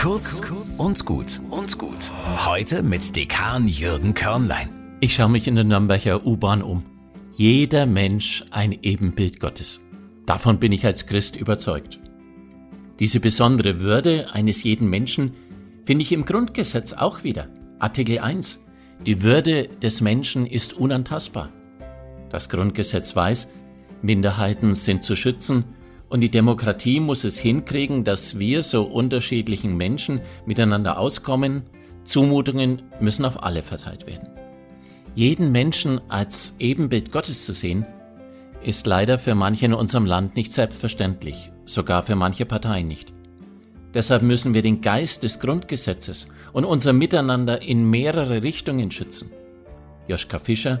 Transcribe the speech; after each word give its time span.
Kurz 0.00 0.40
und 0.78 1.04
gut 1.04 1.42
und 1.50 1.76
gut. 1.76 2.10
Heute 2.46 2.82
mit 2.82 3.14
Dekan 3.14 3.68
Jürgen 3.68 4.14
Körnlein. 4.14 4.96
Ich 5.00 5.14
schaue 5.14 5.28
mich 5.28 5.46
in 5.46 5.56
der 5.56 5.64
Nürnberger 5.64 6.24
U-Bahn 6.24 6.62
um. 6.62 6.82
Jeder 7.34 7.84
Mensch 7.84 8.42
ein 8.50 8.72
Ebenbild 8.80 9.40
Gottes. 9.40 9.82
Davon 10.24 10.58
bin 10.58 10.72
ich 10.72 10.86
als 10.86 11.06
Christ 11.06 11.36
überzeugt. 11.36 12.00
Diese 12.98 13.20
besondere 13.20 13.80
Würde 13.80 14.32
eines 14.32 14.62
jeden 14.62 14.88
Menschen 14.88 15.34
finde 15.84 16.02
ich 16.02 16.12
im 16.12 16.24
Grundgesetz 16.24 16.94
auch 16.94 17.22
wieder. 17.22 17.48
Artikel 17.78 18.20
1. 18.20 18.64
Die 19.04 19.20
Würde 19.20 19.68
des 19.68 20.00
Menschen 20.00 20.46
ist 20.46 20.72
unantastbar. 20.72 21.50
Das 22.30 22.48
Grundgesetz 22.48 23.14
weiß, 23.14 23.50
Minderheiten 24.00 24.74
sind 24.76 25.04
zu 25.04 25.14
schützen 25.14 25.64
und 26.10 26.20
die 26.20 26.30
Demokratie 26.30 27.00
muss 27.00 27.24
es 27.24 27.38
hinkriegen, 27.38 28.04
dass 28.04 28.38
wir 28.38 28.62
so 28.62 28.82
unterschiedlichen 28.82 29.76
Menschen 29.76 30.20
miteinander 30.44 30.98
auskommen. 30.98 31.62
Zumutungen 32.04 32.82
müssen 32.98 33.24
auf 33.24 33.42
alle 33.42 33.62
verteilt 33.62 34.06
werden. 34.06 34.28
Jeden 35.14 35.52
Menschen 35.52 36.00
als 36.08 36.56
Ebenbild 36.58 37.12
Gottes 37.12 37.46
zu 37.46 37.52
sehen, 37.52 37.86
ist 38.62 38.86
leider 38.86 39.18
für 39.18 39.34
manche 39.34 39.66
in 39.66 39.74
unserem 39.74 40.04
Land 40.04 40.36
nicht 40.36 40.52
selbstverständlich, 40.52 41.50
sogar 41.64 42.02
für 42.02 42.16
manche 42.16 42.44
Parteien 42.44 42.88
nicht. 42.88 43.12
Deshalb 43.94 44.22
müssen 44.22 44.52
wir 44.52 44.62
den 44.62 44.80
Geist 44.80 45.22
des 45.22 45.40
Grundgesetzes 45.40 46.28
und 46.52 46.64
unser 46.64 46.92
Miteinander 46.92 47.62
in 47.62 47.88
mehrere 47.88 48.42
Richtungen 48.42 48.90
schützen. 48.90 49.30
Joschka 50.08 50.38
Fischer, 50.38 50.80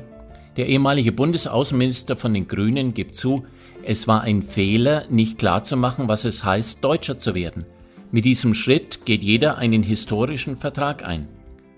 der 0.56 0.66
ehemalige 0.66 1.12
Bundesaußenminister 1.12 2.16
von 2.16 2.34
den 2.34 2.48
Grünen, 2.48 2.94
gibt 2.94 3.16
zu, 3.16 3.44
es 3.82 4.08
war 4.08 4.22
ein 4.22 4.42
Fehler, 4.42 5.04
nicht 5.08 5.38
klarzumachen, 5.38 6.08
was 6.08 6.24
es 6.24 6.44
heißt, 6.44 6.84
Deutscher 6.84 7.18
zu 7.18 7.34
werden. 7.34 7.64
Mit 8.10 8.24
diesem 8.24 8.54
Schritt 8.54 9.06
geht 9.06 9.22
jeder 9.22 9.56
einen 9.56 9.82
historischen 9.82 10.56
Vertrag 10.56 11.06
ein. 11.06 11.28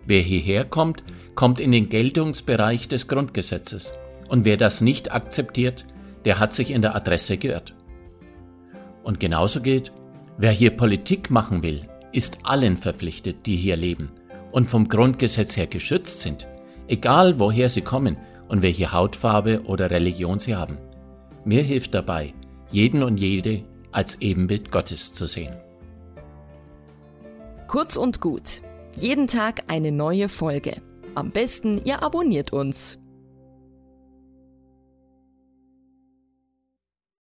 Wer 0.06 0.22
hierher 0.22 0.64
kommt, 0.64 1.04
kommt 1.34 1.60
in 1.60 1.72
den 1.72 1.88
Geltungsbereich 1.88 2.88
des 2.88 3.06
Grundgesetzes. 3.06 3.92
Und 4.28 4.44
wer 4.44 4.56
das 4.56 4.80
nicht 4.80 5.12
akzeptiert, 5.12 5.86
der 6.24 6.38
hat 6.38 6.54
sich 6.54 6.70
in 6.70 6.82
der 6.82 6.96
Adresse 6.96 7.36
geirrt. 7.36 7.74
Und 9.04 9.20
genauso 9.20 9.60
gilt, 9.60 9.92
wer 10.38 10.52
hier 10.52 10.70
Politik 10.70 11.30
machen 11.30 11.62
will, 11.62 11.88
ist 12.12 12.40
allen 12.44 12.76
verpflichtet, 12.76 13.46
die 13.46 13.56
hier 13.56 13.76
leben 13.76 14.10
und 14.52 14.68
vom 14.68 14.88
Grundgesetz 14.88 15.56
her 15.56 15.66
geschützt 15.66 16.20
sind, 16.20 16.46
egal 16.88 17.38
woher 17.38 17.68
sie 17.68 17.80
kommen 17.80 18.16
und 18.52 18.60
welche 18.60 18.92
Hautfarbe 18.92 19.62
oder 19.64 19.90
Religion 19.90 20.38
sie 20.38 20.54
haben. 20.54 20.76
Mir 21.46 21.62
hilft 21.62 21.94
dabei, 21.94 22.34
jeden 22.70 23.02
und 23.02 23.18
jede 23.18 23.64
als 23.92 24.20
Ebenbild 24.20 24.70
Gottes 24.70 25.14
zu 25.14 25.26
sehen. 25.26 25.56
Kurz 27.66 27.96
und 27.96 28.20
gut. 28.20 28.60
Jeden 28.94 29.26
Tag 29.26 29.62
eine 29.68 29.90
neue 29.90 30.28
Folge. 30.28 30.82
Am 31.14 31.30
besten, 31.30 31.80
ihr 31.86 32.02
abonniert 32.02 32.52
uns 32.52 32.98